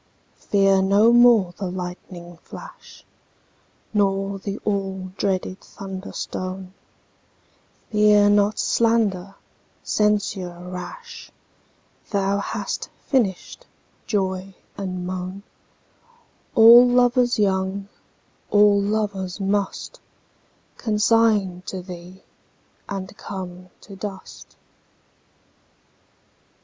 [0.39, 3.05] Fear no more the lightning flash,
[3.93, 6.73] Nor the all dreaded thunder stone;
[7.91, 9.35] Fear not slander,
[9.83, 11.31] censure rash;
[12.09, 13.67] Thou hast finish'd
[14.07, 17.87] joy and moan:All lovers young,
[18.49, 22.23] all lovers mustConsign to thee,
[22.89, 24.55] and come to dust.